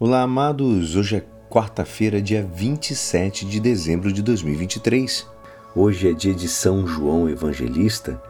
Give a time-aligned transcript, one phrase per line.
[0.00, 0.94] Olá, amados.
[0.94, 5.26] Hoje é quarta-feira, dia 27 de dezembro de 2023.
[5.74, 8.22] Hoje é dia de São João Evangelista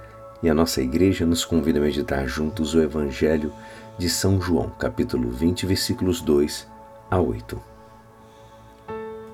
[0.42, 3.52] e a nossa igreja nos convida a meditar juntos o Evangelho
[3.98, 6.66] de São João, capítulo 20, versículos 2
[7.10, 7.60] a 8.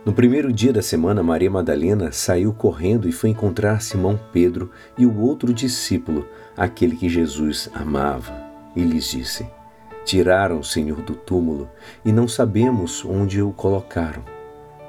[0.04, 5.06] No primeiro dia da semana, Maria Madalena saiu correndo e foi encontrar Simão Pedro e
[5.06, 6.26] o outro discípulo,
[6.56, 8.34] aquele que Jesus amava,
[8.74, 9.46] e lhes disse:
[10.04, 11.68] Tiraram o Senhor do túmulo
[12.04, 14.22] e não sabemos onde o colocaram.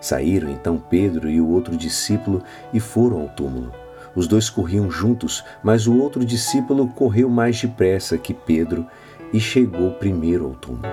[0.02, 3.72] Saíram então Pedro e o outro discípulo e foram ao túmulo.
[4.14, 8.86] Os dois corriam juntos, mas o outro discípulo correu mais depressa que Pedro
[9.32, 10.88] e chegou primeiro ao túmulo.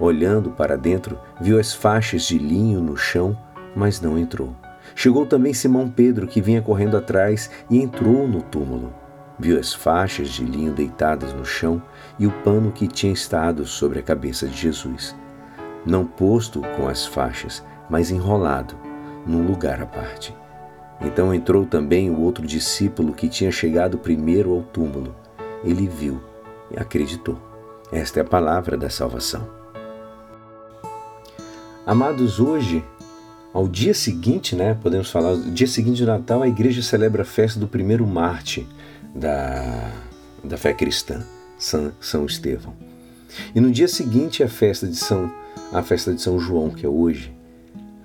[0.00, 3.38] Olhando para dentro, viu as faixas de linho no chão,
[3.76, 4.54] mas não entrou.
[4.94, 8.92] Chegou também Simão Pedro, que vinha correndo atrás, e entrou no túmulo.
[9.42, 11.82] Viu as faixas de linho deitadas no chão
[12.16, 15.16] e o pano que tinha estado sobre a cabeça de Jesus,
[15.84, 17.60] não posto com as faixas,
[17.90, 18.76] mas enrolado,
[19.26, 20.32] num lugar à parte.
[21.00, 25.12] Então entrou também o outro discípulo que tinha chegado primeiro ao túmulo.
[25.64, 26.22] Ele viu
[26.70, 27.36] e acreditou.
[27.90, 29.44] Esta é a palavra da salvação.
[31.84, 32.84] Amados, hoje,
[33.52, 37.58] ao dia seguinte, né, podemos falar, dia seguinte de Natal, a igreja celebra a festa
[37.58, 38.68] do primeiro Marte,
[39.14, 39.92] da,
[40.42, 41.22] da fé cristã,
[41.58, 42.74] São, São Estevão.
[43.54, 45.30] E no dia seguinte a festa de São
[45.72, 47.32] a festa de São João, que é hoje,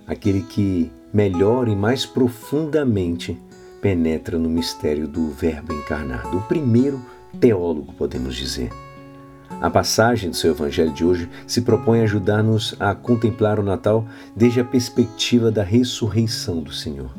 [0.08, 3.38] aquele que melhor e mais profundamente
[3.82, 7.02] penetra no mistério do Verbo encarnado, o primeiro
[7.40, 8.72] teólogo, podemos dizer.
[9.60, 14.06] A passagem do seu evangelho de hoje se propõe a ajudar-nos a contemplar o Natal
[14.36, 17.14] desde a perspectiva da ressurreição do Senhor.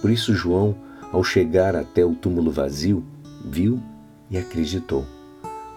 [0.00, 0.74] Por isso, João,
[1.12, 3.04] ao chegar até o túmulo vazio,
[3.46, 3.80] viu
[4.30, 5.06] e acreditou.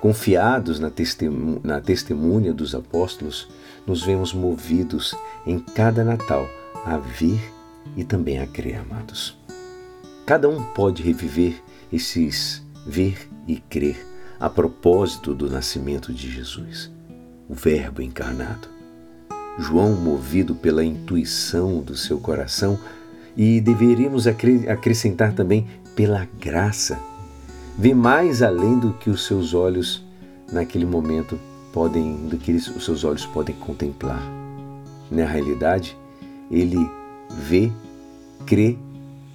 [0.02, 3.50] Confiados na, testemunha, na testemunha dos apóstolos,
[3.86, 5.14] nos vemos movidos
[5.45, 6.48] em cada Natal
[6.86, 7.39] a vir
[7.95, 9.38] e também a crer, amados.
[10.26, 11.61] Cada um pode reviver
[11.92, 14.05] esses ver e crer
[14.39, 16.89] a propósito do nascimento de Jesus,
[17.48, 18.70] o Verbo encarnado.
[19.60, 22.80] João, movido pela intuição do seu coração,
[23.36, 26.98] e deveríamos acrescentar também pela graça
[27.80, 30.04] vê mais além do que os seus olhos
[30.52, 31.40] naquele momento
[31.72, 34.22] podem, do que os seus olhos podem contemplar.
[35.10, 35.98] Na realidade,
[36.52, 36.78] ele
[37.30, 37.72] vê,
[38.45, 38.78] crê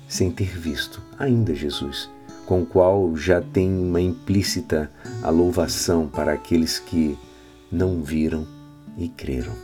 [0.07, 2.11] sem ter visto ainda Jesus,
[2.45, 4.91] com o qual já tem uma implícita
[5.23, 7.19] a louvação para aqueles que
[7.73, 8.47] não viram
[8.99, 9.55] e creram,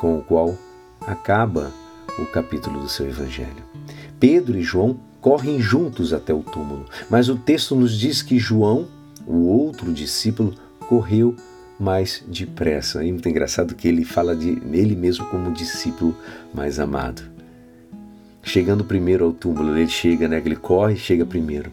[0.00, 0.58] com o qual
[1.02, 1.70] acaba
[2.18, 3.62] o capítulo do seu evangelho.
[4.18, 8.86] Pedro e João correm juntos até o túmulo, mas o texto nos diz que João,
[9.26, 10.54] o outro discípulo,
[10.88, 11.34] correu
[11.80, 13.04] mais depressa.
[13.04, 16.14] É muito engraçado que ele fala de ele mesmo como discípulo
[16.54, 17.22] mais amado.
[18.40, 20.40] Chegando primeiro ao túmulo, ele chega, né?
[20.44, 21.72] Ele corre, chega primeiro.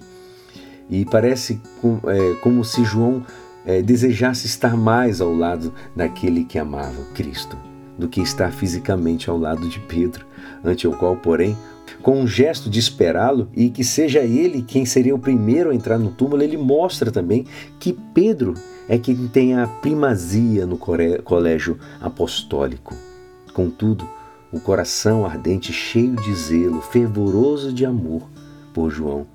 [0.89, 1.61] E parece
[2.07, 3.23] é, como se João
[3.67, 7.55] é, desejasse estar mais ao lado daquele que amava, Cristo,
[7.97, 10.25] do que estar fisicamente ao lado de Pedro,
[10.63, 11.57] ante o qual, porém,
[12.01, 15.97] com um gesto de esperá-lo e que seja ele quem seria o primeiro a entrar
[15.97, 17.45] no túmulo, ele mostra também
[17.79, 18.53] que Pedro
[18.89, 22.95] é quem tem a primazia no colégio apostólico.
[23.53, 24.07] Contudo,
[24.51, 28.23] o coração ardente, cheio de zelo, fervoroso de amor
[28.73, 29.25] por João,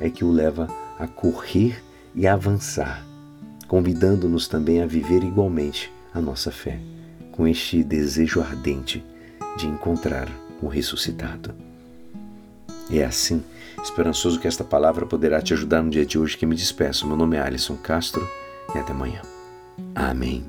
[0.00, 0.68] é que o leva
[0.98, 1.82] a correr
[2.14, 3.04] e a avançar,
[3.68, 6.80] convidando-nos também a viver igualmente a nossa fé,
[7.36, 9.04] com este desejo ardente
[9.56, 10.28] de encontrar
[10.60, 11.54] o ressuscitado.
[12.88, 13.42] E é assim,
[13.82, 17.06] esperançoso que esta palavra poderá te ajudar no dia de hoje que me despeço.
[17.06, 18.26] Meu nome é Alisson Castro
[18.74, 19.20] e até amanhã.
[19.94, 20.44] Amém.